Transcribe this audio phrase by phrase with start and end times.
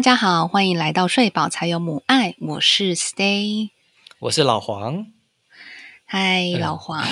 [0.00, 3.68] 大家好，欢迎来到睡饱才有母爱，我是 Stay，
[4.18, 5.08] 我是老黄，
[6.06, 7.04] 嗨，老黄，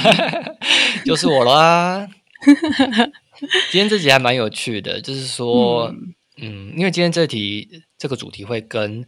[1.04, 2.08] 就是我啦。
[3.70, 5.94] 今天这集还蛮有趣的，就是说，
[6.38, 9.06] 嗯，因为今天这题这个主题会跟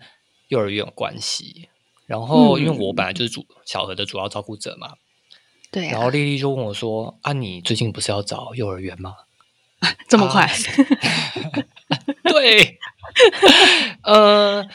[0.49, 1.71] 幼儿园有关系，
[2.05, 4.97] 然后因为我本来就是主小何的主要照顾者嘛，
[5.71, 9.15] 对，然后丽丽就问我说：“啊，你最近不是要找幼儿园吗？
[10.07, 10.47] 这么快？”
[12.25, 12.79] 对，
[14.05, 14.69] 呃，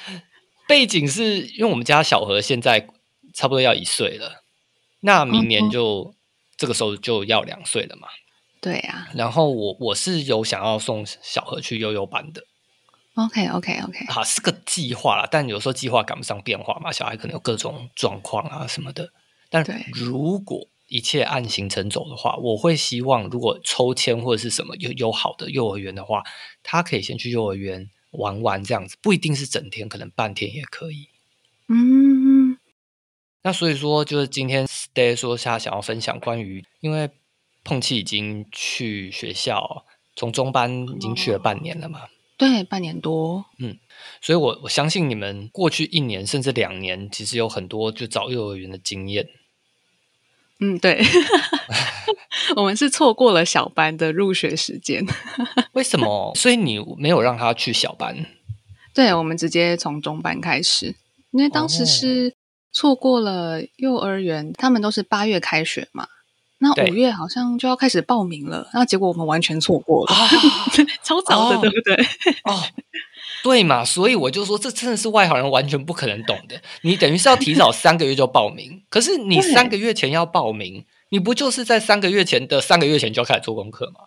[0.67, 2.88] 背景是因为我们家小何现在
[3.34, 4.44] 差不多要一岁了，
[5.02, 6.16] 那明年就
[6.58, 8.08] 这个时候就要两岁了嘛。
[8.61, 12.44] 对呀，然后我我是有想要送小何去悠悠班的。
[13.14, 19.11] OK OK OK，好是个计划啦，但有时候计划赶不上变化嘛，小孩可能有各种状况啊什么的。
[19.49, 26.23] 但如果一切按行程走的话，我会希望如果抽签或者是什么有有好的幼儿园的话，
[26.61, 31.08] 他可以先去幼儿园玩玩这样子，不一定是整天，可能半天也可以。
[31.67, 32.58] 嗯，
[33.44, 37.09] 那所以说就是今天 Stay 说他想要分享关于因为。
[37.67, 42.02] 碰气已经去学校，从中班已经去了半年了嘛？
[42.38, 43.43] 对，半年多。
[43.58, 43.80] 嗯，
[44.21, 49.27] 所以我我相信你们过去一年甚至两年，其实有很多就找幼儿园的经验。
[50.59, 51.03] 嗯，对，
[52.56, 55.06] 我们是错过了小班的入学时间。
[55.73, 56.31] 为什么？
[56.36, 58.25] 所以你没有让他去小班？
[58.94, 60.95] 对，我们直接从中班开始，
[61.31, 62.33] 因为当时是
[62.72, 66.08] 错过了幼儿园，他们都是八月开学嘛。
[66.58, 70.16] 那五月好像就要开始报名了，那结果我们完全错过了，
[71.03, 71.95] 超早的，对不对？
[72.45, 72.64] 哦，
[73.46, 76.60] 对嘛，所以我就说，这真的是外行人完全不可能懂的。
[76.82, 84.05] 你等于是要提早三个月就报名， 可是你三个月前要报名，你不就是在三个月前的三个月前就要开始做功课吗？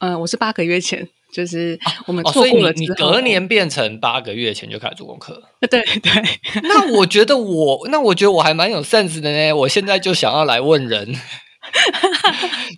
[0.00, 5.40] 嗯，我是八个月前，就是我们错过了，你隔年变成八个月前就开始做功课。
[5.60, 6.10] 对 对，
[6.66, 9.52] 那我觉得我，那我觉得我还蛮有 sense 的呢。
[9.52, 11.14] 我现在就想要来问人。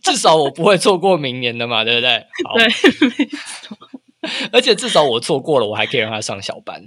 [0.03, 2.27] 至少我不会错过明年的嘛，对不对？
[2.59, 2.69] 对，
[4.53, 6.83] 而且至少我错过了，我还可以让他上小班。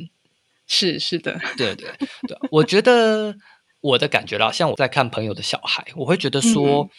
[0.68, 1.88] 是是的，对对
[2.28, 2.38] 对。
[2.50, 3.35] 我觉得
[3.81, 6.90] 我的感觉啦，像我在看朋友的小孩，我会觉得说，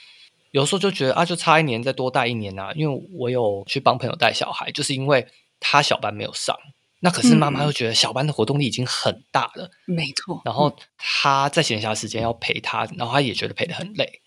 [0.53, 2.73] 有时候就觉得啊，就差一年再多带一年啊。
[2.77, 5.27] 因为我有去帮朋友带小孩，就是因为
[5.59, 6.57] 他小班没有上，
[7.01, 10.41] 那可是妈妈又觉得小班的活动力已经很大了，没错。
[10.45, 14.21] 然后他在闲暇时间要陪他，然后他也觉得陪的很累。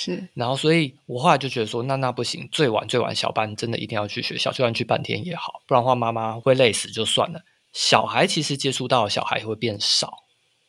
[0.00, 7.40] 是，然后所以我后来就觉得说，那那不行，最晚最晚小班真的一定要去学校，就算去半天也好，不然的话妈妈会累死就算了。
[7.72, 10.18] 小孩其实接触到小孩会变少。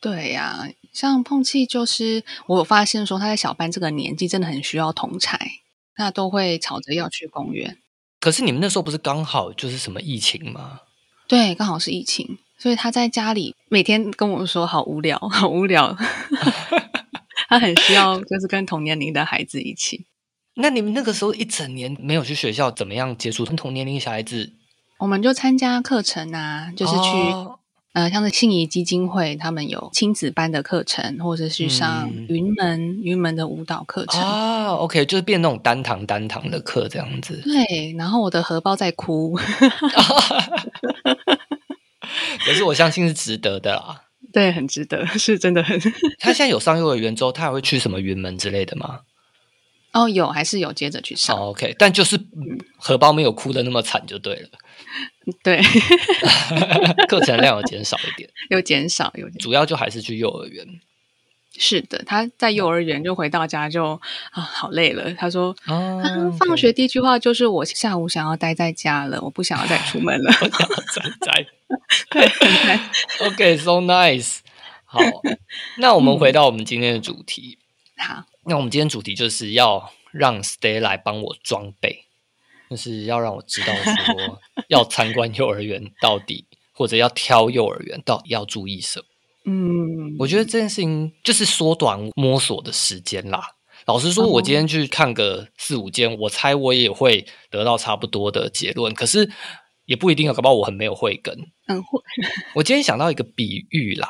[0.00, 5.38] 对呀，像碰气就是我有发现说他在小班这个年纪真的很需要同才，
[5.96, 7.78] 那都会吵着要去公园。
[8.18, 10.80] 可是你们那时候不是刚好就是什么疫情吗？
[11.28, 15.96] 对，刚好是疫情，所以他在家里每天跟我说好无聊，好无聊。
[17.50, 20.06] 他很需要，就是跟同年龄的孩子一起。
[20.54, 24.52] 那你们那个时候一整年没有去学校，怎么样接触跟同年龄小孩子？
[24.98, 27.08] 我们就参加课程啊，就是去
[27.92, 34.68] 呃，像是信宜基金会，他们有亲子班的课程，或者是上云门云门的舞蹈课程啊。
[34.74, 37.42] OK，就是变那种单堂单堂的课这样子。
[37.42, 39.36] 对，然后我的荷包在哭，
[42.44, 44.02] 可是我相信是值得的啦。
[44.32, 45.78] 对，很值得， 是真的很。
[46.18, 49.00] 他现在有上幼儿园之后，他还会去什么云门之类的吗？
[49.92, 51.36] 哦，有，还是有接着去上。
[51.36, 52.18] OK，但就是
[52.76, 54.48] 荷包没有哭的那么惨就对了。
[55.42, 55.60] 对
[57.08, 60.66] 课程量有减少一点，有减少，有主要就还是去幼儿园。
[61.56, 64.00] 是的，他在幼儿园就回到家就
[64.30, 65.12] 啊，好累了。
[65.14, 71.46] 他说：“他放学第一句话就是我下午想要待在家了，我不想要再出门了。”我想要宅宅。
[72.10, 72.26] 对，
[73.26, 74.38] OK，so nice。
[74.84, 75.00] 好，
[75.78, 77.58] 那我们回到我们今天的主题。
[77.96, 82.04] 好，那我们今天主题就是要让 Stay 来帮我装备，
[82.70, 89.04] 就是要让我知道说 要参观幼儿园到底，或者要挑幼儿园到底要注意什么。
[89.50, 93.42] 嗯，我觉得这件事情就是缩短摸索的时间啦。
[93.86, 98.94] 老实说，我今天去看个四五间，我猜我也会得到差不多的结论。
[98.94, 99.28] 可是
[99.86, 101.34] 也不一定啊，搞不好我很没有慧根。
[101.66, 102.00] 嗯，会。
[102.54, 104.08] 我今天想到一个比喻啦。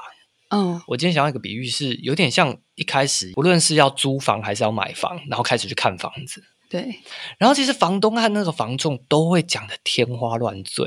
[0.50, 6.42] 嗯，我今天想到一个比喻是有点像一开始，无论是要租房还是要买房，然后开始去看房子。
[6.68, 7.00] 对。
[7.38, 10.84] 然后其实房东和那个房仲都会讲的天花乱坠。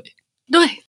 [0.51, 0.82] 对。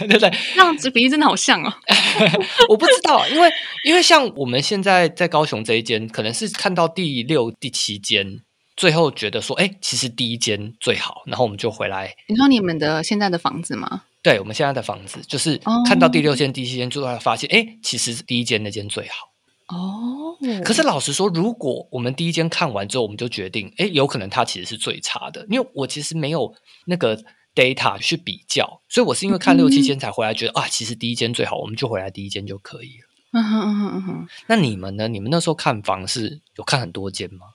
[0.00, 0.30] 对不对？
[0.56, 1.72] 那样子比喻真的好像哦。
[2.68, 3.50] 我不知道，因为
[3.84, 8.40] 因为像我们现在在高雄这一间，可能是看到第六、第七间，
[8.76, 12.14] 最后觉得说，哎，其实第一间最好，然后我们就回来。
[12.28, 14.02] 你说你们的现在的房子吗？
[14.22, 19.30] 对，我们现在的房子就是看到第六间、第七间，最后发现，哎，其实第一间那间最好。
[19.68, 20.36] 哦。
[20.64, 26.54] 可是老实说，如果我们第一间看完之后，我们就决定，哎，有可能它其实是最差的，因为我其实没有
[26.86, 27.18] 那个
[27.54, 33.06] data 去比较，所以我是因为看六七间才回来，觉得啊，其实第一间最好，我们就回来第一间就可以了。
[33.32, 34.28] 嗯哼嗯哼嗯哼。
[34.48, 35.08] 那你们呢？
[35.08, 37.46] 你们那时候看房是有看很多间吗？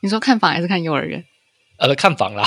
[0.00, 1.24] 你说看房还是看幼儿园？
[1.78, 2.44] 呃，看房啦。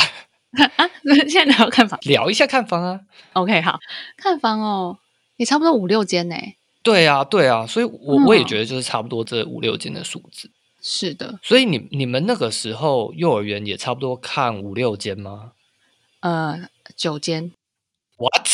[0.77, 0.89] 啊，
[1.30, 3.00] 现在聊看房， 聊一下看房啊。
[3.33, 3.80] OK，好
[4.18, 4.97] 看房哦，
[5.38, 6.36] 也差不多五六间呢。
[6.83, 10.50] 对啊，对啊，所以我我也觉得就是差不多这五六间的数字。
[10.81, 15.51] 是的，所以你你们那个时候幼儿园也差不多看五六间吗？
[16.21, 17.51] 呃，九间。
[18.18, 18.47] What？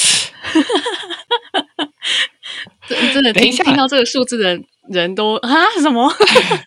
[2.87, 4.59] 真的，听听到这个数字的
[4.89, 6.11] 人都啊什么？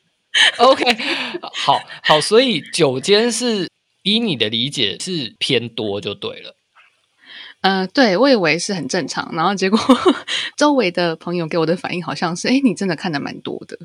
[0.59, 0.85] OK，
[1.53, 3.69] 好好，所以九间是。
[4.03, 6.57] 依你的理解是偏多就对了，
[7.61, 9.79] 呃，对我以为是很正常，然后结果
[10.57, 13.79] 周围的朋友给我的反应好像是，哎，你真的看的蛮多的，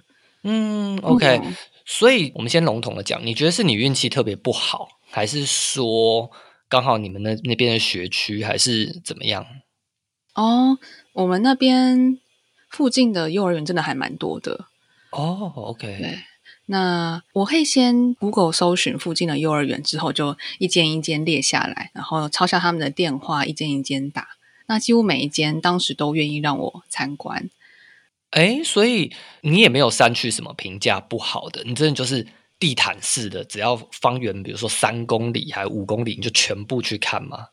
[0.43, 1.41] 嗯，OK，
[1.85, 6.31] 所以我们先笼统的讲，你觉得是你运气特别不好，还是说
[6.67, 9.45] 刚好你们那那边的学区还是怎么样？
[10.33, 10.77] 哦，
[11.13, 12.19] 我们那边
[12.69, 14.65] 附近的幼儿园真的还蛮多的，
[15.11, 16.19] 哦，OK，对。
[16.67, 24.29] 那我会先 Google 搜寻附近的幼儿园，之后就一间一间列下来，然后抄下他们的电话，一间一间打。
[24.67, 27.51] 那几乎每一间当时都愿意让我参观。
[28.31, 32.25] 哎，所以你也没有删去什么评价不好的，你真的就是
[32.59, 37.47] 地毯式的，只要方圆比如说三公里还五公里，你就全部去看吗？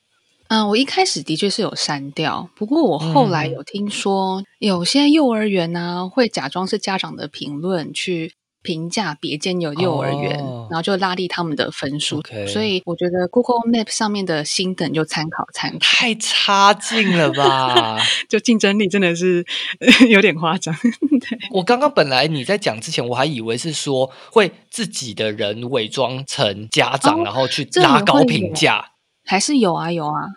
[0.49, 8.35] 嗯，我一开始的确是有删掉，不过我后来有听说有些幼儿园呢会假装是家长的评论去。
[8.63, 10.39] 评价别间有幼儿园，
[10.71, 17.99] 然后就拉低他们的分数，所以我觉得 Google Map 上面的星等就参考参考，太差劲了吧？
[18.29, 19.45] 就竞争力真的是
[20.09, 20.75] 有点夸张。
[20.75, 28.93] 对我刚刚本来你在讲之前，我还以为是说会自己的人伪装成家长，然后去拉高评价，
[29.25, 30.29] 还是有啊有啊，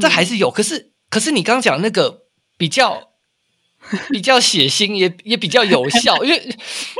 [0.00, 0.50] 这还是有。
[0.50, 2.20] 可是可是你刚刚讲那个
[2.56, 3.09] 比较。
[4.10, 6.56] 比较血腥，也也比较有效， 因为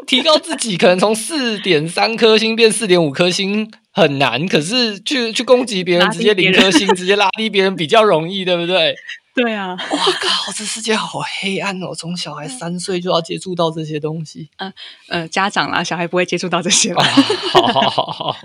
[0.07, 8.95] 提高自己可能从四点三颗星变四点五颗星很难，可是去去攻击别人，直接零颗星，直接拉低别人比较容易，对不对？
[9.33, 9.69] 对啊！
[9.69, 11.95] 哇靠，这世界好黑暗哦！
[11.95, 14.73] 从小孩三岁就要接触到这些东西，嗯
[15.09, 17.05] 呃，家长啦，小孩不会接触到这些吧？
[17.53, 18.37] 好好好好，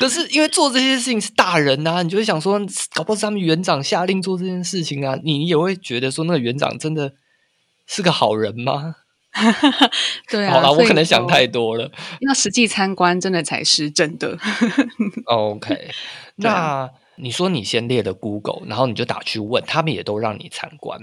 [0.00, 2.58] 可是因为做这些事情是大人呐，你就会想说，
[2.94, 7.12] 搞不好是他们园长下令做这件事情啊，你也会觉得说，那个园长真的。
[7.86, 8.96] 是个好人吗？
[10.30, 11.90] 对啊，我可能想太多了。
[12.20, 14.38] 要实际参观，真的才是真的。
[15.24, 15.90] OK，
[16.36, 21.00] 那你说你先列了 Google，然后你就打去问他们，也都让你参观。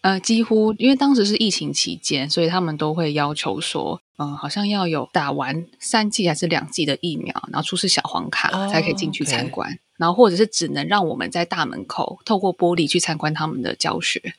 [0.00, 14.34] 呃，几乎因为当时是疫情期间，所以他们都会要求说，嗯，好像要有打完三剂还是两剂的疫苗，然后出示小黄卡才可以进去参观，然后或者是只能让我们在大门口透过玻璃去参观他们的教学。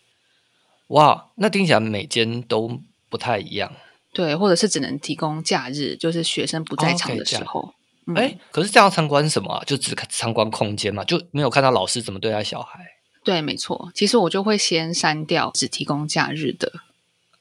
[0.91, 2.79] 哇，那听起来每间都
[3.09, 3.71] 不太一样。
[4.13, 7.73] 对，或者是只能提供假日，就是学生不在场的时候。
[8.15, 9.63] 哎，可是这样参观什么？
[9.65, 12.79] 就只参观空间嘛，就没有看到老师怎么对待小孩。
[13.23, 13.89] 对，没错。
[13.93, 16.73] 其实我就会先删掉只提供假日的。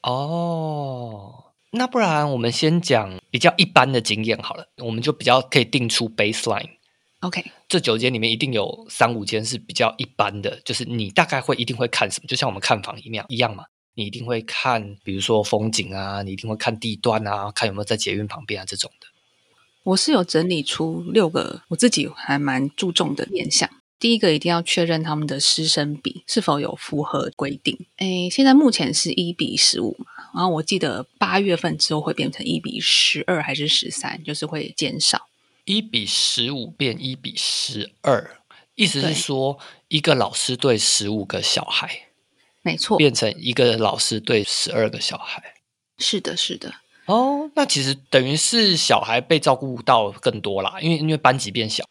[0.03, 6.69] 哦，那不然我们先讲比较一般的经验好了，我们就比较可以定出 baseline。
[7.21, 12.27] OK，这九间里面一定有三五间是比较一般的，就是你大概会一定会看什么？
[12.27, 13.63] 就像我们看房一样一样嘛，
[13.93, 19.07] 你一定会看，比如说风景啊，你一定会看地段啊，看有没有在捷运旁边啊这种的。
[19.83, 23.69] 我是有整理出六个我自己还蛮注重的面向。
[23.99, 27.77] 第一个一定要确认他们的师生比是否有符合规定。
[27.97, 35.27] 诶，现在目前是一比十五嘛，然后我记得八月份之后会变成一比十二还是十三，就是会减少。
[35.65, 38.39] 一比十五变一比十二，
[38.75, 42.07] 意思是说一个老师对十五个小孩，
[42.61, 45.55] 没错，变成一个老师对十二个小孩。
[45.97, 46.73] 是的，是的。
[47.05, 51.83] 哦，那其实等于是小孩被照顾到更多啦，因为因为班级变小，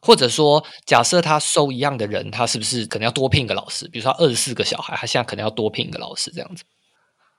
[0.00, 3.88] 或者说假设他收一样的人，他是不是可能要多聘一个老师？
[3.88, 6.64] 比如说二十四个小孩，他现在可能要多聘一个老师这样子。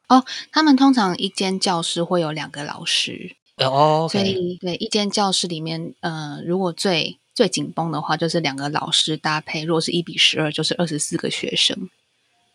[0.09, 3.37] 哦，他们通常一间教室会有两个老师。
[3.57, 11.89] 哦，所以对一间教室里面，呃，如果最最紧绷的话，就是两个老师搭配；如果是一比十二，就是二十四个学生。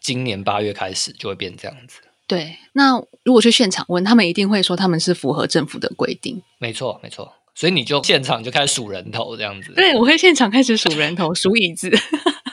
[0.00, 2.00] 今年八月开始就会变这样子。
[2.26, 6.42] 对，那如果去现场问他们，一定会说他们是符合政府的规定。
[6.58, 7.32] 没错，没错。
[7.54, 9.72] 所以你就现场就开始数人头这样子。
[9.74, 11.90] 对，我会现场开始数人头，数椅子。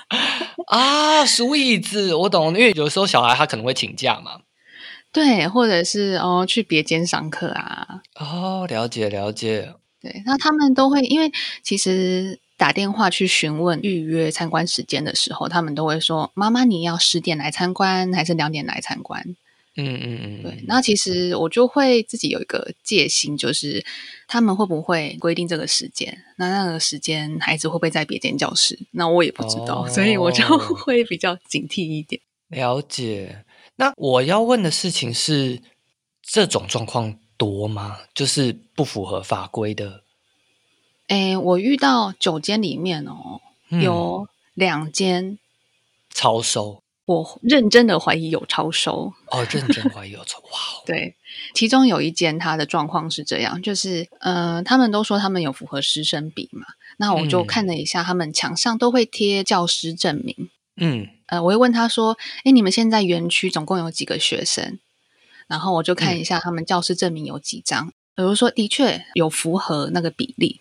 [0.68, 4.42] 啊，数椅子，我懂，因为有时候小孩他可能会请假嘛。
[5.18, 8.02] 对，或者是哦去别间上课啊。
[8.20, 9.74] 哦，了解了解。
[10.00, 11.32] 对，那他们都会，因为
[11.64, 19.20] 其实打电话去询问预约参观时间的时候，他们都会说：“妈妈，你要十点来参观，还是两点来参观？”
[19.76, 20.64] 嗯嗯嗯，对。
[20.68, 23.84] 那其实我就会自己有一个戒心，就是
[24.28, 26.16] 他们会不会规定这个时间？
[26.36, 28.78] 那那个时间孩子会不会在别间教室？
[28.92, 32.22] 那我也不知道，所以我就会比较警惕一点。
[32.50, 33.44] 了解。
[33.78, 35.62] 那我要问的事情是，
[36.22, 38.00] 这种状况多吗？
[38.14, 40.04] 就是不符合法规的。
[41.08, 45.40] 哎，我遇到九间里面哦，有两间
[46.14, 46.84] 超收。
[47.06, 50.60] 我认真的怀疑有超收哦，认真怀疑有超哇！
[50.86, 51.16] 对，
[51.54, 56.66] 其中有一间他的状况是这样，就是呃，他们都说他们有符合师生比嘛，
[56.98, 60.50] 那我就看了一下，他们墙上都会贴教师证明。
[60.76, 64.80] 嗯，呃，我会问他说：“哎，你们现在园区总共有几个学生？”
[65.48, 70.60] 然后我就看一下他们教师证明有几张，比如说的确有符合那个比例。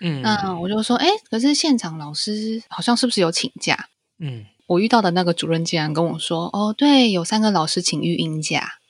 [0.00, 3.88] 嗯，那我就说：“哎，可是现场老师好像是不是有请假？”
[4.20, 4.46] 嗯。
[4.66, 8.80] 我遇到的那个主任竟然跟我说：“哦，对，有三个老师请育婴假。”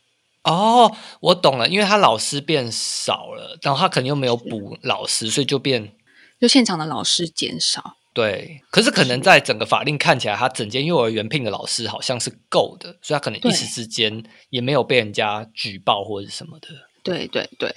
[0.42, 5.92] 哦，我懂了，因为他老师变少了，然后他可能又没有补老师，所以就变
[6.40, 7.95] 就现场的老师减少。
[8.16, 16.68] 对，可是可能在整个法令看起来，他整间幼儿园聘的老师好像是够的，所以他可能一时之间也没有被人家举报或者什么的。
[17.02, 17.70] 对对对。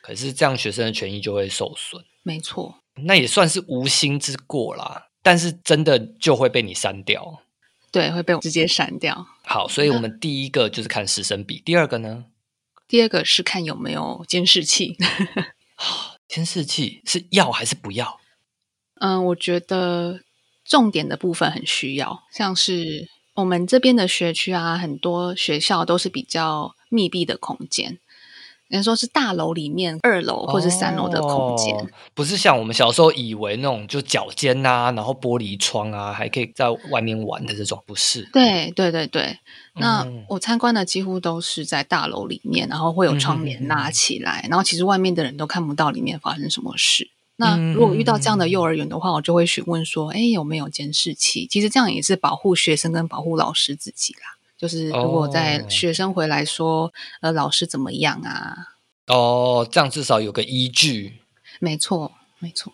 [0.00, 2.04] 可是这样学生的权益就会受损。
[2.22, 2.76] 没错。
[3.02, 5.08] 那也算是无心之过啦。
[5.24, 7.42] 但是真的就会被你删掉，
[7.90, 9.26] 对，会被我直接删掉。
[9.42, 12.26] 好，所以我们第一个就是看师生比，第二个呢？
[12.86, 14.96] 第二个是看有没有监视器。
[16.28, 18.20] 监视器是要还是不要？
[19.04, 20.20] 嗯，我觉得
[20.64, 27.98] 重点的部分很需要，像是我们这边的学区啊，很多学校都是比较密闭的空间。
[28.68, 31.76] 人说是大楼里面二楼或者三楼的空间，
[32.14, 38.26] 不是像我们小时候以为那种就脚尖呐，然后玻璃窗啊，还可以在外面玩的这种，不是？
[38.32, 39.38] 对对对对。
[39.74, 47.10] 那我参观的几乎都是在大楼里面，然后会有窗帘拉起来，然后其实外面的人都看不到里面发生什么事。
[47.36, 54.36] 那如果遇到这样的幼儿园的话，我就会询问说：“哎，有没有监视器？”其实这样也是保护学生跟保护老师自己啦。
[54.56, 58.54] 就是如果在学生回来说，呃，老师怎么样啊？
[59.08, 61.20] 哦，这样至少有个依据。
[61.58, 62.72] 没错，没错。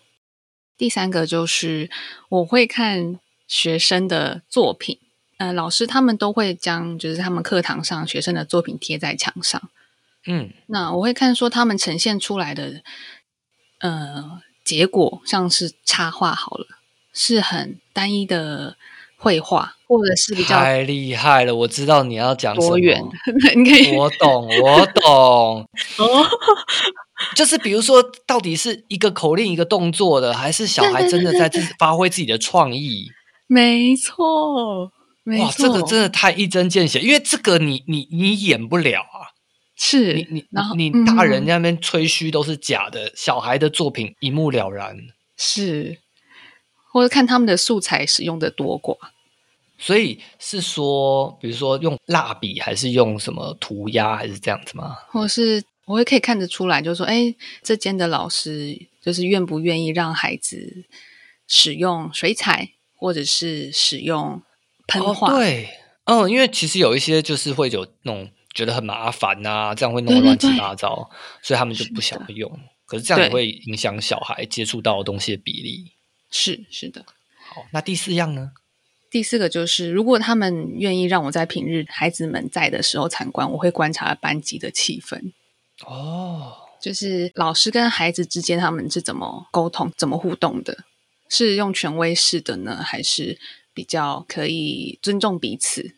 [0.77, 1.89] 第三个就是
[2.29, 4.99] 我会看学生的作品，
[5.37, 9.69] 呃，老师他们都会将就是他们课堂上学生的作品贴在墙上。
[10.27, 12.83] 嗯，那我会看说他们呈现出来的
[13.79, 14.39] 呃
[14.71, 16.65] 结果，像是插画好了，
[17.13, 18.75] 是很单一的。
[19.23, 22.99] 绘画或者是比较太厉害了，我知道你要讲多远，
[23.55, 25.69] 你可以，我懂，我懂，
[26.03, 26.27] 哦，
[27.35, 33.11] 就是比如说，到底是一个口令一个动作的，还是小孩真的在自发挥自己的创意？
[33.45, 39.30] 没错，哇，这个真的太一针见血，因为这个你你你演不了啊，
[39.83, 44.95] 是你你然后你大人那边吹嘘都是假的，小孩的作品一目了然，
[45.35, 45.97] 是。
[46.93, 48.97] 或者看他们的素材使用的多寡，
[49.79, 54.97] 所以是说，比如说用蜡笔，还是用什么涂鸦，还是这样子吗？
[55.09, 57.33] 或是我也可以看得出来，就是说，哎，
[57.63, 60.83] 这间的老师就是愿不愿意让孩子
[61.47, 64.41] 使用水彩，或者是使用
[64.85, 65.29] 喷画？
[65.29, 65.69] 对，
[66.03, 71.09] 嗯，因为其实有一些就是会有那种觉得很麻烦呐，这样会弄得乱七八糟，
[71.41, 72.51] 所以他们就不想用。
[72.85, 75.91] 可是这样也会影响小孩接触到的东西的比例。
[76.29, 77.05] 是是的，
[77.53, 78.51] 好，那第四样呢？
[79.09, 85.33] 第四个就是，如果他们愿意让我在平日孩子们在的时候参观，我会观察班级的气氛。
[85.85, 90.85] 哦，就是老师跟孩子之间他们是怎么沟通、怎么互动的？
[91.27, 93.39] 是用权威式的呢，还是
[93.73, 95.95] 比较可以尊重彼此？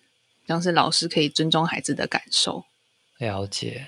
[0.47, 2.65] 像是老师可以尊重孩子的感受。
[3.17, 3.87] 了解。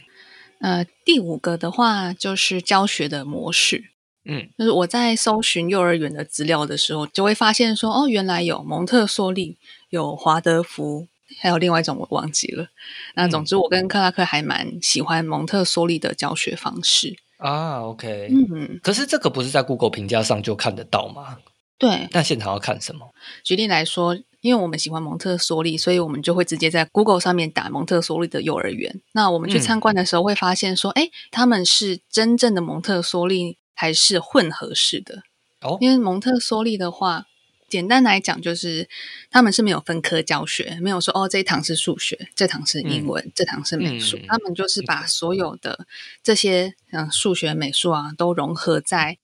[0.59, 3.91] 呃，第五个的话就是教学的模式。
[4.27, 9.57] 嗯，就是我在搜寻幼儿园的资料的时候，就会发现说，哦，原来有蒙特梭利，
[9.89, 11.07] 有华德福，
[11.39, 12.69] 还有另外一种我忘记了。
[13.13, 17.81] 那总之，我跟克拉克还蛮喜欢蒙特梭利的教学方式啊。
[17.83, 21.37] OK，嗯，可是这个不是在 Google 评价上就看得到吗？
[21.77, 23.13] 对，那现场要看什么？
[23.43, 29.01] 举例来说，因为我们喜欢蒙特梭利，所以我们就会直接在 Google 上面打蒙特梭利的幼儿园。
[29.13, 33.57] 那我们去参观的时候，会发现说，哎，他们是真正的蒙特梭利。
[33.77, 35.23] 还是混合式的
[35.59, 37.25] 哦，因为蒙特梭利的话，
[37.67, 38.87] 简单来讲，就是
[39.29, 44.17] 他们是没有分科教学，没有说哦，这一堂是数学，这堂是英文，这堂是美术。
[44.29, 45.85] 他们就是把所有的
[46.23, 49.17] 这些嗯数学、美术啊，都融合在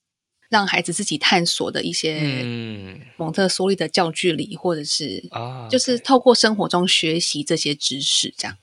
[0.52, 2.44] 让孩子自己探索的一些
[3.18, 8.58] 蒙特梭利的教具里，或者是啊，就是透过生活中学习这些知识，这样。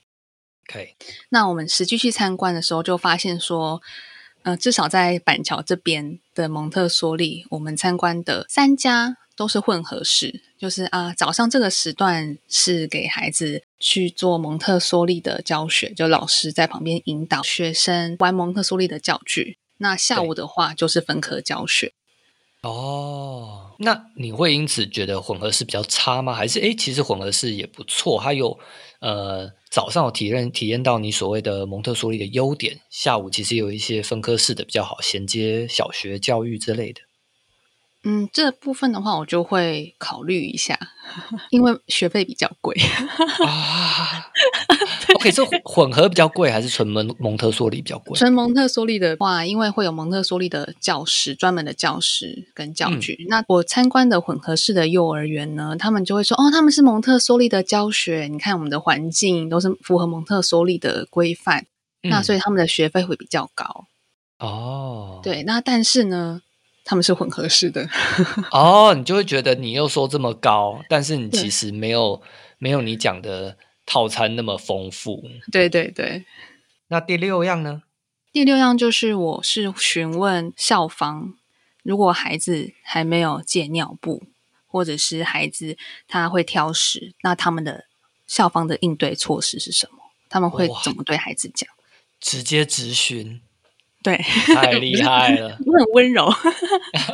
[0.67, 0.95] 可以。
[1.31, 3.83] 那我们实际去参观的时候，就发现说。
[4.45, 19.59] 呃，至少在板桥这边的蒙特梭利，我们参观的三家都是混合式，就是啊，早上这个时段是给孩子去做蒙特梭利的教学，就老师在旁边引导学生玩蒙特梭利的教具。
[19.79, 21.93] 那下午的话就是分科教学。
[22.63, 26.35] 哦，那你会因此觉得混合式比较差吗？
[26.35, 28.59] 还是诶，其实混合式也不错，还有
[29.01, 29.53] 呃。
[29.71, 37.03] 早上有体验体验到你所谓的蒙特梭利的优点，下午其实有一些分科式的比较好衔接小学教育之类的。
[38.05, 40.79] 嗯，这部分的话，我就会考虑一下，
[41.51, 42.75] 因为学费比较贵
[43.45, 44.27] 啊。
[45.17, 48.17] OK，这混合比较贵，还是纯蒙蒙特梭利比较贵？
[48.17, 53.27] 纯蒙特梭利的话，因为会有蒙特梭利的教室、专门的教室跟教具。
[53.29, 61.67] 那我参观的混合式的幼儿园呢，他们就会说：“哦，他们是蒙特梭利的教学，你看我们的环境都是符合蒙特梭利的规范。”
[62.03, 63.87] 那所以他们的学费会比较高。
[64.39, 66.43] 哦，对，那但是呢？
[66.91, 67.87] 他们是混合式的
[68.51, 72.23] 哦，你就会觉得你又说这么高，但是你其实没有
[72.57, 75.23] 没有你讲的套餐那么丰富。
[75.53, 76.25] 对对对。
[76.89, 77.83] 那第六样呢？
[78.33, 81.35] 第六样就是我是询问校方，
[81.83, 84.23] 如果孩子还没有戒尿布，
[84.67, 85.77] 或者是孩子
[86.09, 87.85] 他会挑食，那他们的
[88.27, 89.99] 校方的应对措施是什么？
[90.31, 91.69] 他们会怎么对孩子讲？
[92.19, 93.43] 直接咨询。
[94.03, 94.17] 对，
[94.55, 95.59] 太厉害了！
[95.67, 96.33] 我很温柔，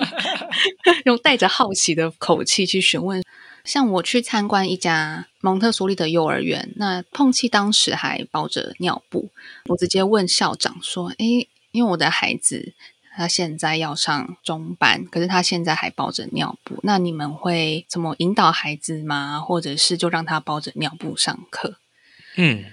[1.06, 3.22] 用带着好奇的口气去询问。
[3.64, 9.30] 像我去参观一家蒙特梭利的幼儿园，那碰气当时还包着尿布，
[9.68, 12.74] 我直接问校长说：“诶，因为我的孩子
[13.16, 19.40] 他现在要上中班，可是他现在还包着尿布，那你们会怎么引导孩子吗？
[19.40, 21.78] 或者是就让他包着尿布上课？”
[22.36, 22.64] 嗯。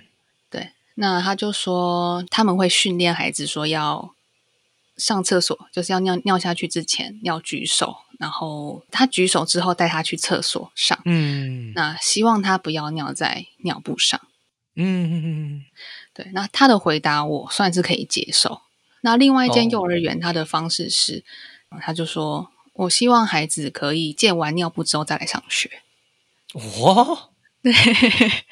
[1.02, 4.14] 那他就说他们会训练孩子说要
[4.98, 11.00] 上厕所，就是要尿尿下去之前要举手，然后他举手之后带他去厕所上。
[11.06, 14.22] 嗯，那希望他不要尿在尿布上。
[14.76, 15.66] 嗯，
[16.14, 16.30] 对。
[16.34, 18.62] 那他的回答我算是可以接受。
[19.02, 21.24] 那另外一间幼儿园，他的方式是，
[21.82, 25.82] 他就说我希望孩子可以借完尿布之后再来上学。
[26.84, 27.31] 哇！
[27.64, 27.72] 对，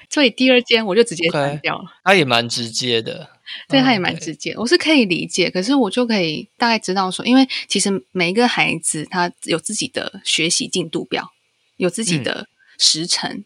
[0.07, 1.85] 所以第二间我就直接关掉了。
[2.03, 3.27] 他也蛮直接的，
[3.67, 5.49] 对，他也蛮直接，我是可以理解。
[5.49, 11.31] 可是我就可以大概知道说，因为其实每一个孩子他有自己的学习进度表，
[11.77, 13.43] 有自己的时程。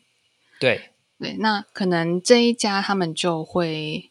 [0.60, 4.10] 对对，那可能这一家他们就会，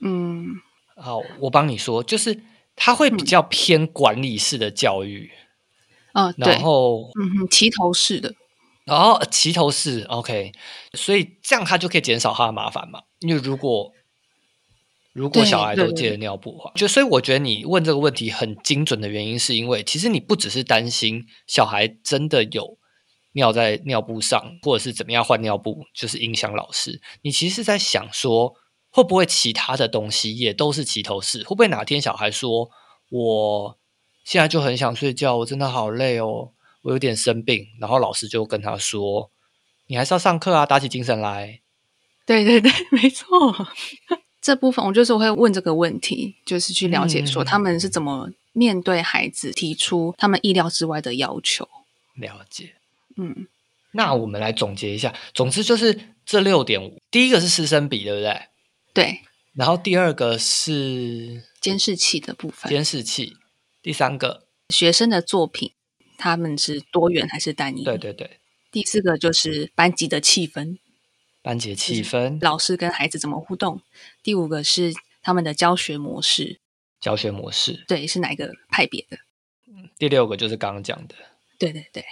[0.00, 0.60] 嗯，
[0.96, 2.40] 好，我帮你说，就是
[2.74, 5.30] 他会比较偏管理式的教育，
[6.14, 8.34] 嗯，然后嗯哼，齐头式的。
[8.88, 10.52] 然后齐头式，OK，
[10.94, 13.02] 所以这样他就可以减少他的麻烦嘛。
[13.20, 13.92] 因为如果
[15.12, 22.78] 如果小孩都借了尿布的话，就所以我觉得你问这个问题很精准的原因，是因为其实你不只是担心小孩真的有
[23.32, 27.00] 尿在尿布上，或者是怎么样换尿布，就是影响老师。
[27.22, 28.54] 你其实是在想说，
[28.90, 31.42] 会不会其他的东西也都是齐头式？
[31.42, 32.70] 会不会哪天小孩说，
[33.10, 33.78] 我
[34.24, 36.52] 现在就很想睡觉，我真的好累哦。
[36.82, 39.30] 我有点生病，然后老师就跟他说
[39.88, 41.60] ：“你还是要上课啊，打起精神来。”
[42.24, 43.26] 对对对， 没错。
[44.40, 51.68] 这部分我就是会问这个问题，就是去了解说他们是怎么面对孩子提出他们意料之外的要求。
[52.14, 52.74] 了解。
[53.16, 53.48] 嗯，
[53.92, 55.14] 那我们来总结一下。
[55.34, 58.42] 总之就是这六点：第一个是师生比，对不对？
[58.94, 59.20] 对。
[59.54, 62.70] 然后第二个是监视器的部分。
[62.70, 63.36] 监视器。
[63.82, 65.72] 第三个，学生的作品。
[66.18, 67.82] 他们是多元还是单一？
[67.82, 68.38] 对对对。
[68.70, 70.76] 第四个就是班级的气氛，
[71.40, 73.80] 班级气氛，老师跟孩子怎么互动？
[74.22, 76.60] 第五个是他们的教学模式，
[77.00, 79.18] 教学模式，对，是哪一个派别的？
[79.96, 81.14] 第六个就是刚刚讲的，
[81.58, 82.04] 对对对。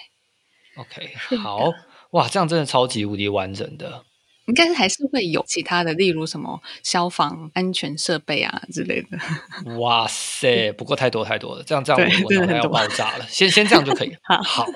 [0.76, 1.74] OK，好，
[2.12, 4.05] 哇，这样真的超级无敌完整的。
[4.46, 9.18] 应该是还是会有其他的，例如什么消防安全设备啊之类的。
[9.78, 13.26] 哇塞，不过太多太多了，这样这样我 脑袋要爆炸了。
[13.28, 14.16] 先先这样就可以。
[14.44, 14.66] 好，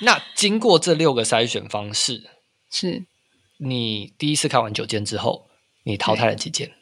[0.00, 2.30] 那经过这六个筛选方式，
[2.70, 3.04] 是
[3.58, 5.48] 你第一次看完九件之后，
[5.84, 6.72] 你淘汰了几件？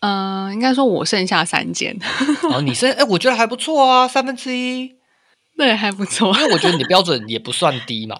[0.00, 1.96] 嗯，应该说我剩下三件。
[2.50, 4.96] 哦，你剩哎，我觉得还不错啊，三分之一。
[5.56, 6.36] 对，还不错。
[6.36, 8.18] 因为我觉得你的标准也不算低嘛，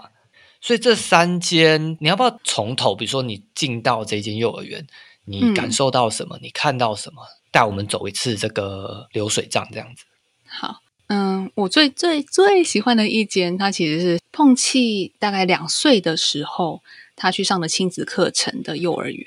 [0.63, 2.95] 所以这三间你要不要从头？
[2.95, 4.87] 比如说你进到这间幼儿园，
[5.27, 6.39] 你感受到什么？
[6.41, 7.23] 你看到什么？
[7.51, 10.05] 带我们走一次这个流水账，这样子。
[10.47, 16.81] 好，嗯，我最最最喜欢的一间，它其实是碰气大概两岁的时候，
[17.17, 19.27] 他去上的亲子课程的幼儿园。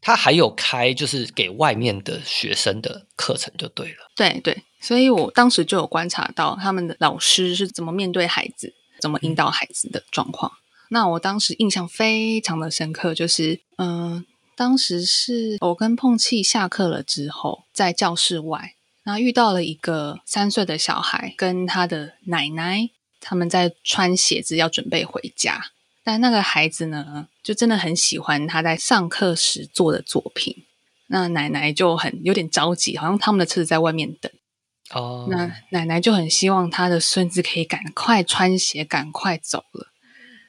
[0.00, 4.10] 他还有开就是给外面的学生的课程，就对了。
[4.16, 8.74] 对对，所以我当时就有观察到他们的老师是怎么面对孩子，
[9.04, 10.50] 怎么引导孩子的状况。
[10.88, 14.24] 那我当时印象非常的深刻，就是嗯，
[14.56, 22.88] 当时是我跟碰气下课了之后，在教室外，然后遇到了一个三岁的小孩跟他的奶奶，
[23.20, 25.66] 他们在穿鞋子要准备回家。
[26.02, 30.64] 但那个孩子呢，就真的很喜欢他在上课时做的作品。
[31.08, 34.32] 那奶奶就很有点着急，好像他们的车子在外面等。
[34.94, 39.88] 哦，那奶奶就很希望他的孙子可以赶快穿鞋，赶快走了。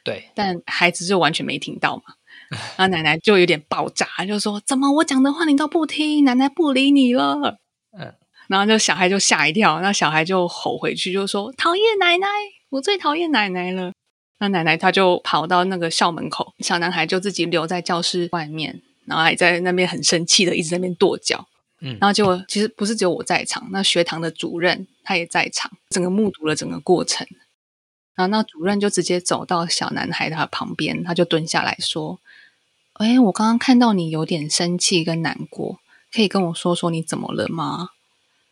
[0.04, 2.04] 对，但孩子就完全没听到嘛。
[2.78, 6.24] 那奶奶就有点爆炸，就说：“怎么我讲的话你都不听？
[6.24, 7.58] 奶奶不理你了。”
[7.98, 8.14] 嗯，
[8.48, 12.28] 然后就小孩就吓一跳，那小孩就吼回去，就说：“讨厌奶奶，
[12.70, 13.92] 我最讨厌奶奶了。”
[14.38, 21.48] 那奶奶她就跑到那个校门口，小男孩就自己留在教室外面，然后还在那边很生气的一直在那边跺脚。
[21.80, 27.28] 嗯，然后结果其实不是只有我在场，那学堂的主任他也在场，整个目睹了整个过程。
[28.16, 32.20] 然后那主任就直接走到小男孩的旁边，他就蹲下来说
[32.94, 35.80] ：“哎，我刚刚看到你有点生气跟难过，
[36.14, 37.90] 可以跟我说说你怎么了吗？”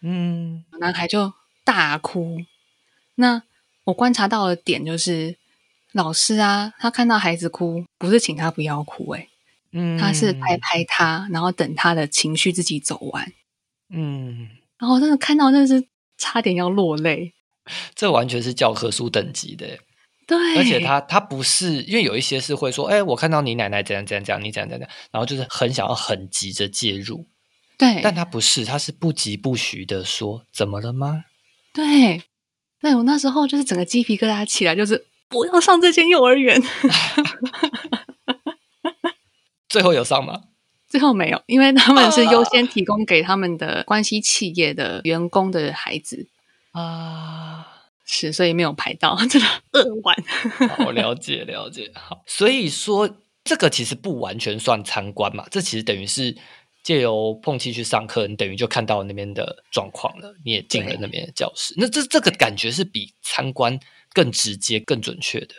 [0.02, 1.34] 嗯，男孩就
[1.64, 2.40] 大哭。
[3.16, 3.44] 那
[3.86, 5.38] 我观察到的点就是。
[5.96, 9.28] 老师啊，他看到孩子哭，不是请他不要哭，哎，
[9.74, 13.34] 嗯，他是拍拍他，然后等他的情绪自己走完，
[13.90, 17.34] 嗯，然后真的看到真的是差点要落泪，
[17.96, 19.80] 这完全是教科书等级的，
[20.28, 27.28] 对，而且他他不是，因为有一些是会说，哎，我看到你奶奶怎样怎样怎样，你怎样怎样，然后就是很想要很急着介入，
[27.78, 31.26] 对，但他不是，他是不疾不徐的说，怎么了吗？
[31.74, 32.22] 对，
[32.82, 35.08] 那我那时候就是整个鸡皮疙瘩起来，就是。
[35.30, 36.62] 不要上这间幼儿园。
[39.74, 40.40] 最后有上吗？
[40.88, 46.28] 最后没有，因为他们是优先提供给他们的关系企业的员工的孩子
[46.74, 47.66] 啊，
[48.06, 50.16] 是所以没有排到， 真的二万。
[50.86, 53.10] 我了解了解，好，所以说
[53.44, 56.38] 这个其实不完全算参观嘛，这其实等于是
[56.84, 63.80] 借由碰气去上课，你等于就看到那边的状况了，你也进了那边的教室，那这这个感觉是比参观。
[64.16, 65.56] 更直接、更准确的。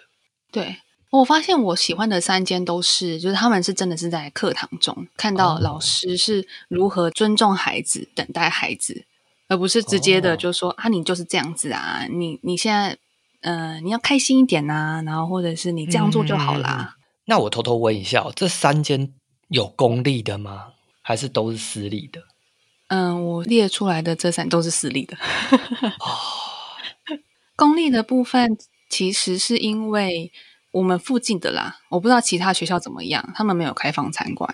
[0.53, 0.77] 对
[1.18, 9.05] 我发现，我喜欢的三间都是，就是他们是真的是在课堂中看到老师是如何尊重孩子、等待孩子，
[9.48, 12.98] 而不是直接的就说啊，你就是这样子啊，你你现在
[13.42, 16.96] 呃，你要开心一点呐，然后或者是你这样做就好啦。
[17.27, 19.12] 那我偷偷问一下，这三间
[19.48, 20.72] 有公立的吗？
[21.00, 22.22] 还是都是私立的？
[22.88, 25.16] 嗯，我列出来的这三都是私立的。
[26.00, 26.09] 哦
[27.57, 28.59] 公立的部分
[28.90, 30.33] 其实是因为
[30.74, 34.52] 我们附近的啦，我不知道其他学校怎么样，他们没有开放参观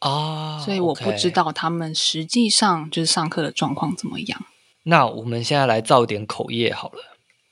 [0.00, 4.44] 啊，所以我不知道他们实际上就是上课的状况怎么样。
[4.84, 7.02] 那我们现在来造点口业好了，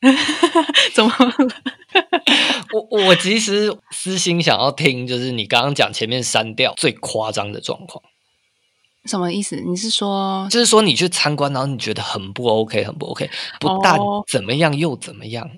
[0.94, 1.12] 怎么？
[2.72, 8.02] 我我其实私心想要听，就是你刚刚讲前面删掉最夸张的状况。
[9.04, 9.56] 什么意思？
[9.56, 15.50] 你是说，就是说你去参观，然后你觉得很不 OK，很不 OK，不但怎么样又怎么样？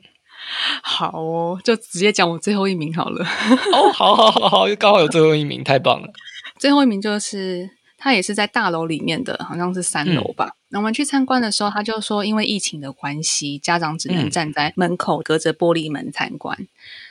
[0.82, 3.24] 好哦，就直接讲我最后一名好了。
[3.72, 6.08] 哦，好好好好，又刚好有最后一名，太棒了。
[6.58, 7.70] 最后一名就是。
[8.04, 10.50] 他也是在大楼里面的，好像是三楼吧。
[10.70, 16.58] 那我们去参观的时候，他就说，因为疫情的关系，家长只能站在门口，隔着玻璃门参观。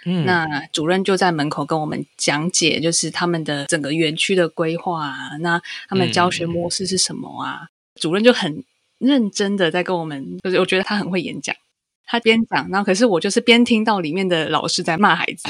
[0.04, 7.70] 嗯，那主任就在门口跟我们讲解，就是他们的整个园区的规划啊，那他们教学模式是什么啊？
[7.96, 8.62] 主任就很
[8.98, 11.56] 认真的在跟我们，就是我觉得他很会演讲，
[12.12, 15.48] 他边讲，然后可是我就是边听到里面的老师在骂孩子，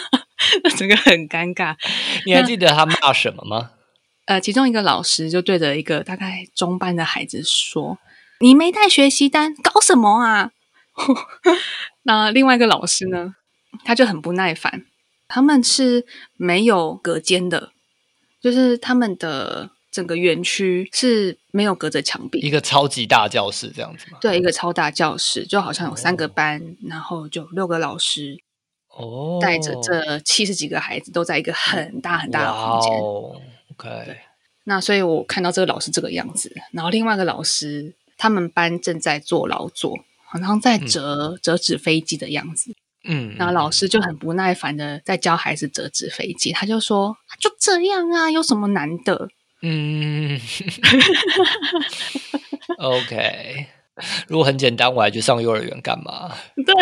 [0.76, 1.74] 整个很尴尬。
[2.26, 3.70] 你还记得他骂什么吗？
[4.26, 7.96] 呃，其中一个老师就对着一个大概中班的孩子说
[8.40, 10.50] ：“你没带学习单，搞什么啊？”
[12.04, 13.32] 那另外一个老师呢，
[13.82, 14.84] 他就很不耐烦。
[15.26, 16.04] 他们是
[16.36, 17.72] 没有隔间的，
[18.42, 24.18] 就是他们的整个园区是没有隔着墙壁，一个超级大教室这样子吗？
[24.20, 28.38] 对，一个超大教室，就好像有三个班，然后就六个老师
[28.96, 32.92] 哦，带着这七十几个孩子都在一个很大很大的空间。
[33.00, 34.16] 哦、OK，，
[34.62, 42.72] 那所以我看到这个老师这个样子，然后另外一个老师他们班正在做劳作，好像在折折纸飞机的样子。
[43.02, 49.28] 嗯，然后老师就很不耐烦的在教孩子折纸飞机，他就说：“就这样啊，有什么难的？”
[49.62, 50.40] 嗯
[52.78, 53.66] ，OK。
[54.28, 56.32] 如果很简单，我还去上幼儿园干嘛？
[56.54, 56.74] 对，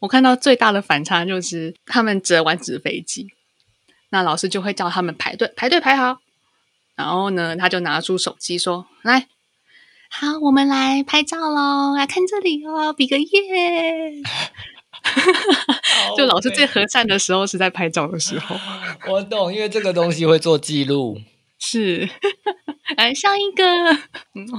[0.00, 3.28] 我看到最大的反差就是他们折完纸飞机，
[4.08, 6.18] 那老师就会叫他们排队，排队排好。
[6.96, 9.26] 然后呢，他就拿出手机说：“来，
[10.08, 14.22] 好，我们来拍照喽，来看这里哦，比个耶。”
[16.16, 18.56] 就老师最和善的时候是在拍照的时候。
[19.10, 21.20] 我懂，因为这个东西会做记录。
[21.58, 22.06] 是，
[22.98, 23.64] 来上一个，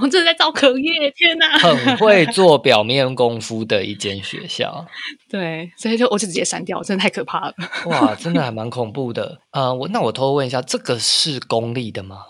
[0.00, 1.56] 我这是在造口业，天哪！
[1.58, 4.84] 很会做表面功夫的一间学校。
[5.30, 7.54] 对，所以就我就直接删掉，真的太可怕了。
[7.84, 9.40] 哇，真的还蛮恐怖的。
[9.52, 12.24] 呃，我那我偷偷问一下，这个是公立的吗？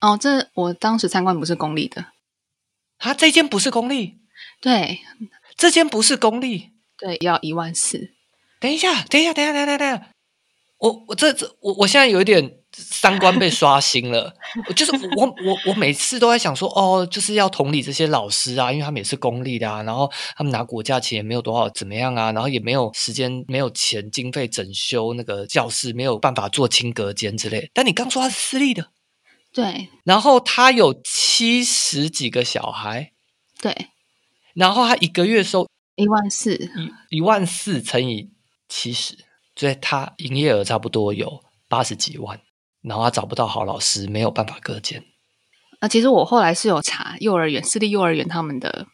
[0.00, 2.06] 哦，这我当时参观不是公立的。
[2.98, 4.16] 啊，这间不是公立？
[4.60, 5.00] 对，
[5.56, 6.72] 这间不是公立。
[7.02, 8.12] 对，要一万四。
[8.60, 10.08] 等一下，等一下，等一下，等一下，等一下。
[10.78, 14.32] 我我这这我我现在有一点三观被刷新了。
[14.76, 22.30] 就是我我我每次都在想说，哦，就是要同理这些老师啊，因为他们也是公立的啊，然后他们拿国家钱也没有多少，怎么样啊？
[22.30, 27.68] 然后也没有时间，没有钱经费整修那个教室，没有办法做清隔间之类。
[27.74, 28.90] 但你刚说他是私立的，
[29.52, 33.10] 对，然后他有七十几个小孩，
[33.60, 33.88] 对，
[34.54, 35.66] 然后他一个月收。
[35.94, 36.54] 一万四，
[37.10, 38.30] 一一万四乘以
[38.68, 39.16] 七十，
[39.54, 42.40] 所以他营业额差不多有八十几万。
[42.82, 45.04] 然后他找不到好老师，没有办法割间。
[45.80, 48.88] 那其实我后来是有查幼儿园私立幼儿园他们的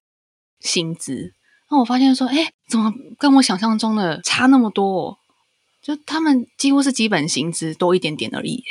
[0.61, 1.33] 薪资，
[1.71, 5.17] 那我发现说，哎，怎么跟我想象中的差那么多？
[5.81, 8.63] 就他们几乎是基本薪资多一点点而已。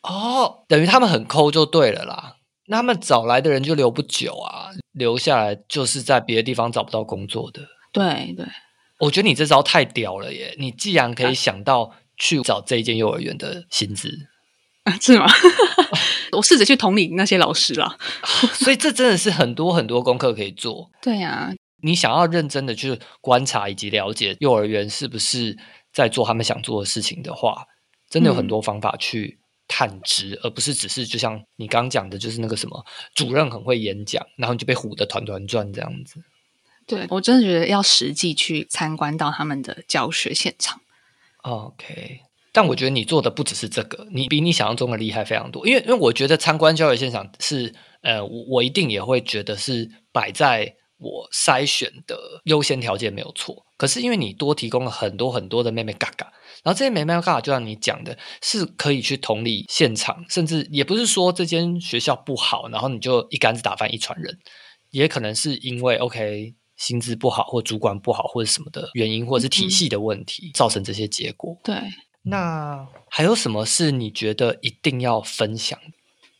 [0.00, 2.36] 哦，等于他们很抠就对了啦。
[2.68, 7.62] 那他们找来的人就留不久啊，留下来就是在别的地方找不到工作的。
[7.92, 8.46] 对对，
[9.00, 10.54] 我觉得你这招太屌了耶！
[10.58, 14.10] 你既然可以想到去找这一间幼儿园的薪资
[14.84, 15.26] 啊，是吗？
[16.32, 17.96] 我试着去同理那些老师啦，
[18.52, 20.90] 所以这真的是很多很多功课可以做。
[21.00, 21.50] 对呀，
[21.82, 25.56] 你想要认真的去观察以及了解幼儿园是不是
[25.92, 27.64] 在做他们想做的事情的话，
[28.10, 29.38] 真的有很多方法去。
[29.68, 36.20] 探知，而不是只是就像你刚讲的，就是那个什么主任很会演讲，然后你就被唬得团团转这样子。
[36.86, 40.80] 对我真的觉得要实际去参观到他们的教学现场。
[41.42, 45.68] OK，但我觉得你做的不只是这个，你比你想象中的厉害非常多。
[45.68, 53.66] 因为因为我觉得参观教学现场是呃，我我一定也会觉得是摆在我筛选的优先条件没有错。
[53.78, 56.30] 可是因为你多提供了很多很多的妹妹嘎嘎。
[56.64, 64.36] 然后这些妹妹嘎嘎，就像你讲的，是可以去同理现场，甚至也不是说这间学校不好，然后你就一竿子打翻一船人，
[64.90, 71.56] 也可能是因为 OK 薪资不好，或主管不好，或者什么的原因，或者是体系的问题，造成这些结果。
[71.62, 71.76] 对，
[72.22, 75.78] 那还有什么是你觉得一定要分享？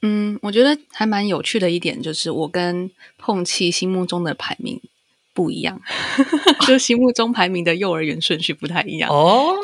[0.02, 4.80] 嗯，我觉得还蛮有趣的一点就是，我跟碰气心目中的排名
[5.38, 5.80] 不一样，
[6.66, 9.54] 就心目中排名的幼儿园顺序不太一样哦。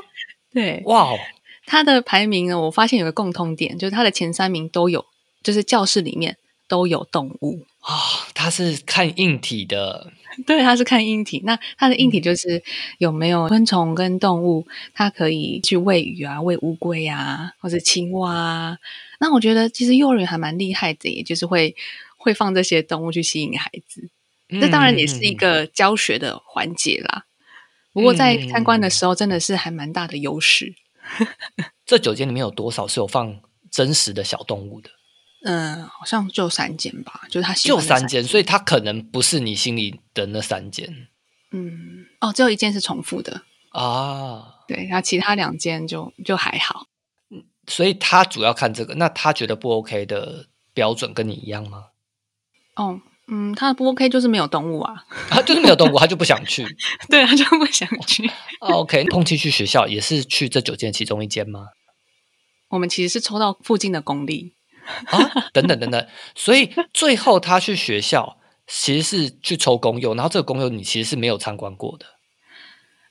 [0.52, 1.18] 对，哇哦，
[1.66, 2.60] 他的排名呢？
[2.60, 5.04] 我发现有个共通点，就是他的前三名都有，
[5.42, 6.36] 就是教室里面
[6.68, 7.92] 都有动物啊。
[8.34, 10.12] 他是看硬体的，
[10.46, 11.42] 对，他是看硬体。
[11.44, 12.62] 那他的硬体就是
[12.98, 18.78] 有没有昆虫跟动物，他可以去喂鱼啊，喂乌龟啊，或者青蛙啊。
[19.18, 21.74] 那我觉得其实幼儿园还蛮厉害的，也就是会
[22.16, 24.08] 会放这些动物去吸引孩子。
[24.48, 27.24] 这当然也是一个教学的环节啦。
[27.92, 30.74] 不过在参观的时候，真的是还蛮大的优势。
[31.86, 34.90] 这九间里面有多少是有放真实的小动物的？
[35.44, 41.08] 嗯，好像就三间吧，就是他就三间，所以他可能不是你心里的那三间。
[41.52, 44.64] 嗯，哦，只有一件是重复的啊。
[44.66, 46.86] 对，然后其他两间就就还好。
[47.30, 51.84] 嗯，所以他主要看这个，那他觉得不 OK 的标准跟你一样吗？
[52.74, 53.00] 哦。
[53.26, 56.66] 嗯，他不 OK，就是没有动物啊，他 就是没有动物，他就不想去，
[57.08, 58.30] 对，他就不想去。
[58.60, 61.68] OK，空气去学校也是去这九间其中一间吗？
[62.68, 64.52] 我们其实是抽到附近的公立
[65.06, 72.06] 啊，等等等等，所以最后他去学校其实是去抽公幼，然后这个公幼你其实是没有参观过的。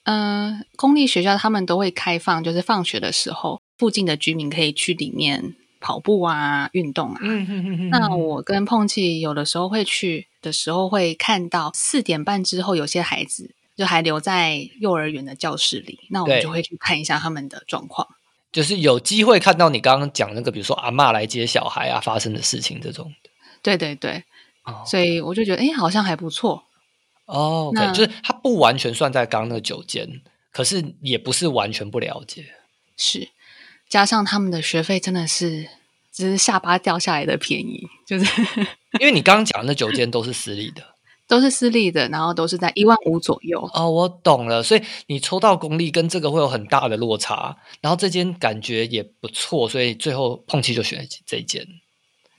[0.03, 5.55] 嗯，公立学校他们都会开放，就是放学的时候，附近的居民可以去里面。
[5.83, 7.19] 跑步啊，运动啊。
[7.21, 15.99] 嗯嗯嗯那我跟碰气有的时候会去的时候，会看到四点半之后，有些孩子就还留在幼儿园的教室里。
[16.09, 18.07] 那我们就会去看一下他们的状况。
[18.51, 23.11] 就是有机会看到你刚刚讲那个，比如说阿妈来接小孩啊，发生的事情这种。
[23.63, 24.23] 对对对，
[24.85, 26.63] 所以我就觉得，哎，好像还不错。
[27.25, 32.45] 哦，对，就是他不完全算在刚刚那个九间，可是也不是完全不了解。
[32.95, 33.27] 是，
[33.93, 35.69] 加上他们的学费真的是，
[36.11, 38.25] 只是下巴掉下来的便宜，就是
[38.99, 40.81] 因为你刚刚讲的那九间都是私立的。
[41.27, 43.69] 都是私立的，然后都是在一万五左右。
[43.71, 47.55] 哦，我懂了，所以你抽到公立跟这个会有很大的落差。
[47.81, 51.63] 然后这间感觉也不错，所以最后碰气就选这间。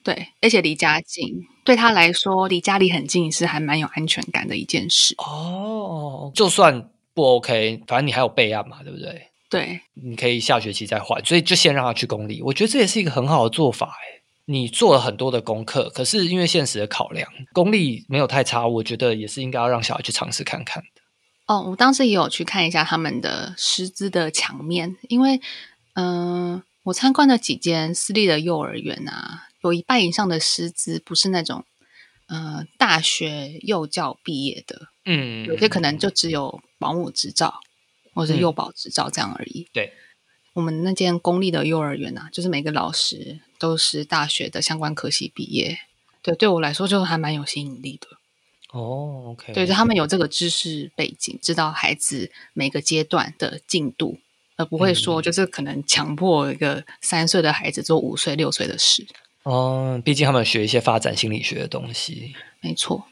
[0.02, 5.14] 对，而且离家近，对他来说离家里很近是还蛮有安全感的一件事。
[5.18, 9.28] 哦，就算不 OK，反正你还有备案嘛，对不对？
[9.54, 12.42] 对，你可以下学期再换，所以就先让他去公立。
[12.42, 14.14] 我觉得这也是一个很好的做法，哎。
[14.46, 21.00] 你做了很多的功课，可是因为现实的考量，公立没有太差，我觉得也是应该要让小孩去尝试看看的。
[21.46, 25.40] 哦，我当时也有去看一下他们的师资的墙面，因为
[25.94, 31.64] 嗯，我参观了几间私立的幼儿园啊，有一半以上的师资不是那种
[32.26, 37.60] 呃大学幼教毕业的，嗯，有些可能就只有保姆执照
[38.14, 39.66] 或者幼保执照这样而已。
[39.72, 39.92] 对。
[40.54, 45.76] 我们那间公立的幼儿园啊，就是每个老师都是大学的相关科系毕业，
[46.22, 48.06] 对，对我来说就还蛮有吸引力的。
[48.70, 54.18] 哦，OK，对，就他们有这个知识背景，知道孩子每个阶段的进度，
[54.54, 59.04] 而不会说就是可能强迫一个三岁的孩子做五岁、六岁的事。
[59.42, 62.32] 哦，毕竟他们学一些发展心理学的东西。
[62.60, 63.06] 没错。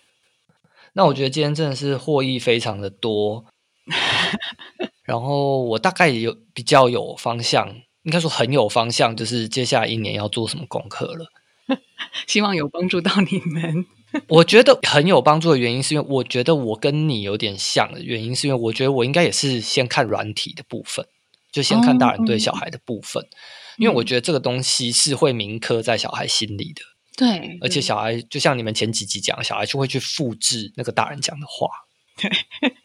[0.92, 3.46] 那我觉得今天真的是获益非常的多。
[5.04, 7.68] 然后我大概有比较有方向，
[8.02, 11.26] 应该说很有方向，就是接下来一年要做什么功课了。
[12.26, 13.86] 希望有帮助到你们。
[14.28, 21.06] 我觉得很有帮助的原因，是因为我觉得我跟你有点像的原因，是因为我觉得我应该也是先看软体的部分，
[21.50, 23.26] 就先看大人对小孩的部分，
[23.78, 26.82] 因为我觉得这个东西是会铭刻在小孩心里的。
[27.16, 31.68] 对，而且小孩就像你们前几集讲，小孩就会去复制那个大人讲的话。
[32.18, 32.30] 对，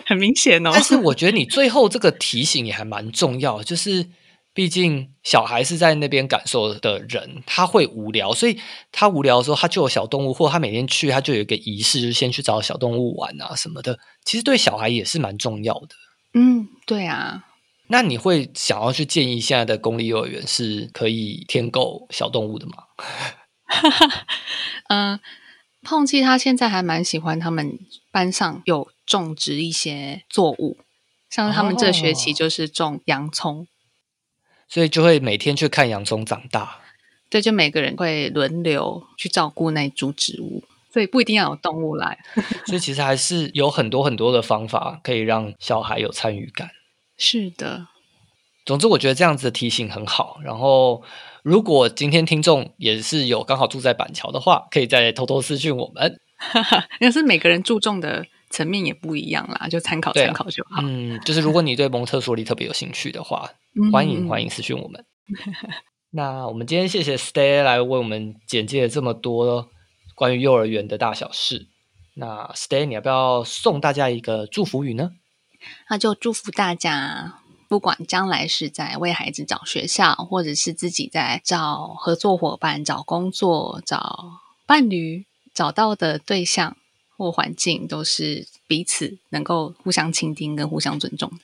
[0.07, 0.71] 很明显哦。
[0.73, 4.09] 但是我觉得你最后这个提醒也还蛮重要，就是
[4.53, 8.59] 毕竟小孩是在那边感受的人，他会无聊，所以
[8.91, 13.99] 他无聊的时候，他就有小动物，或他每天去，他就有一个仪式，就先去找小动物玩啊什么的。
[14.25, 15.89] 其实对小孩也是蛮重要的。
[16.33, 17.43] 嗯，对啊。
[17.89, 22.73] 那你会想要去建议现在的公立幼儿园是可以添购小动物的吗？
[24.89, 25.19] 嗯，
[25.83, 27.79] 碰气他现在还蛮喜欢他们
[28.17, 28.89] 班上有。
[29.07, 30.79] 种植一些作物，
[31.29, 33.65] 像他们这学期就是种洋葱，
[34.67, 36.81] 所以就会每天去看洋葱长大。
[37.29, 42.19] 对，就每个人会轮流去照顾那株植物，所以不一定要有动物来。
[42.67, 46.71] 所以其实还是有很多很多的方法可以让小孩有参与感。
[47.17, 47.87] 是的，
[48.65, 50.41] 总之我觉得这样子的提醒很好。
[50.43, 51.01] 然后，
[51.43, 56.19] 如果今天听众也是有刚好住在板桥的话，可以再偷偷私讯我们。
[57.01, 58.25] 那是每个人注重的。
[58.49, 60.81] 层面也不一样啦，就参考参考就好。
[60.81, 63.49] 嗯，就是如果你对蒙特梭利特别有兴趣的话，
[63.91, 65.05] 欢迎欢迎私讯我们。
[66.11, 69.67] 那我们今天谢谢 Stay 来为我们简介了这么多
[70.15, 71.67] 关于幼儿园的大小事。
[72.15, 75.11] 那 Stay，你要不要送大家一个祝福语呢？
[75.89, 85.26] 那就祝福大家，不管将来是在为孩子找学校，或者是自己在找合作伙伴、找工作、找伴侣，
[85.57, 86.77] 找到的对象。
[87.19, 91.37] 或环境都是彼此能够互相倾听跟互相尊重的。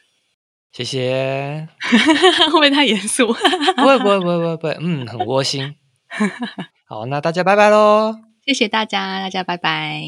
[0.72, 1.68] 谢谢，
[2.46, 3.26] 会不会太严肃？
[3.78, 5.76] 不会不会不会不会嗯，很窝心。
[6.88, 8.14] 好，那大家拜拜喽！
[8.46, 10.04] 谢谢大家，大家拜拜。